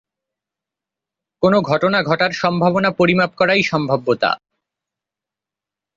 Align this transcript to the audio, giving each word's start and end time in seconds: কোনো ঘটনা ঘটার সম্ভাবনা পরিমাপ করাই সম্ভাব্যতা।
কোনো 1.43 1.57
ঘটনা 1.61 1.99
ঘটার 2.03 2.31
সম্ভাবনা 2.31 2.89
পরিমাপ 2.91 3.31
করাই 3.37 3.61
সম্ভাব্যতা। 3.63 4.31